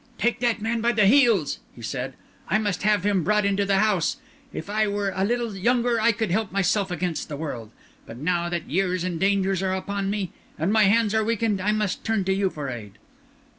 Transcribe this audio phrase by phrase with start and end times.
[0.17, 2.15] "Take that man by the heels," he said.
[2.49, 4.17] "I must have him brought into the house.
[4.51, 7.69] If I were a little younger, I could help myself against the world.
[8.07, 11.71] But now that years and dangers are upon me and my hands are weakened, I
[11.71, 12.97] must turn to you for aid."